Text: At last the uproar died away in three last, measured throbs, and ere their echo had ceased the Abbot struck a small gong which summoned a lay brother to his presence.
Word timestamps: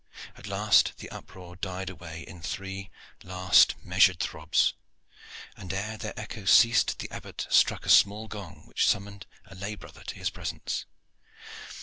At 0.35 0.47
last 0.47 0.93
the 0.97 1.11
uproar 1.11 1.55
died 1.55 1.91
away 1.91 2.21
in 2.21 2.41
three 2.41 2.89
last, 3.23 3.75
measured 3.83 4.19
throbs, 4.19 4.73
and 5.55 5.71
ere 5.71 5.95
their 5.95 6.19
echo 6.19 6.39
had 6.39 6.49
ceased 6.49 6.97
the 6.97 7.11
Abbot 7.11 7.45
struck 7.51 7.85
a 7.85 7.89
small 7.91 8.27
gong 8.27 8.63
which 8.65 8.87
summoned 8.87 9.27
a 9.45 9.53
lay 9.53 9.75
brother 9.75 10.01
to 10.05 10.15
his 10.15 10.31
presence. 10.31 10.87